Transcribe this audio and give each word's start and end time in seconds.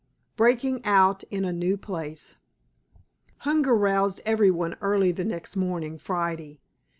BREAKING 0.35 0.81
OUT 0.83 1.23
IN 1.29 1.45
A 1.45 1.53
NEW 1.53 1.77
PLACE 1.77 2.37
Hunger 3.41 3.75
roused 3.75 4.19
everybody 4.25 4.73
early 4.81 5.11
the 5.11 5.23
next 5.23 5.55
morning, 5.55 5.99
Friday. 5.99 6.59